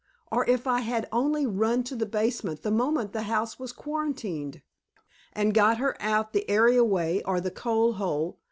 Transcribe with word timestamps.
Or 0.31 0.49
if 0.49 0.65
I 0.65 0.79
had 0.79 1.07
only 1.11 1.45
run 1.45 1.83
to 1.83 1.95
the 1.95 2.07
basement 2.07 2.63
the 2.63 2.71
moment 2.71 3.13
the 3.13 3.21
house 3.21 3.59
was 3.59 3.71
quarantined, 3.71 4.63
and 5.31 5.53
got 5.53 5.77
her 5.77 5.95
out 6.01 6.33
the 6.33 6.49
areaway 6.49 7.21
or 7.21 7.39
the 7.39 7.51
coal 7.51 7.93
hole! 7.93 8.39